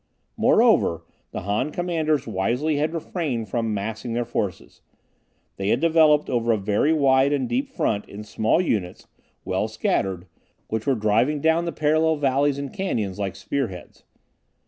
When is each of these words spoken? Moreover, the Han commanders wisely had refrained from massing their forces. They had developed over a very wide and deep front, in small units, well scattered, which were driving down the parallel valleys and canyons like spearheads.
Moreover, 0.35 1.05
the 1.29 1.41
Han 1.41 1.71
commanders 1.71 2.25
wisely 2.25 2.77
had 2.77 2.91
refrained 2.91 3.49
from 3.49 3.71
massing 3.71 4.13
their 4.13 4.25
forces. 4.25 4.81
They 5.57 5.67
had 5.67 5.79
developed 5.79 6.27
over 6.27 6.51
a 6.51 6.57
very 6.57 6.91
wide 6.91 7.31
and 7.31 7.47
deep 7.47 7.69
front, 7.69 8.09
in 8.09 8.23
small 8.23 8.59
units, 8.59 9.05
well 9.45 9.67
scattered, 9.67 10.25
which 10.69 10.87
were 10.87 10.95
driving 10.95 11.39
down 11.39 11.65
the 11.65 11.71
parallel 11.71 12.15
valleys 12.15 12.57
and 12.57 12.73
canyons 12.73 13.19
like 13.19 13.35
spearheads. 13.35 14.03